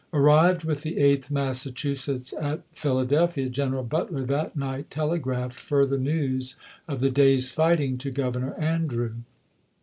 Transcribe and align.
Arrived 0.13 0.63
with 0.63 0.81
the 0.81 0.97
Eighth 0.97 1.29
Massa 1.29 1.69
chusetts 1.71 2.33
at 2.43 2.61
Philadelphia, 2.73 3.47
General 3.49 3.83
Butler 3.83 4.23
that 4.25 4.55
night 4.55 4.89
telegraphed 4.89 5.53
further 5.59 5.99
news 5.99 6.55
of 6.87 7.01
the 7.01 7.11
day's 7.11 7.51
fighting 7.51 7.99
to 7.99 8.09
Governor 8.09 8.55
Andrew. 8.59 9.17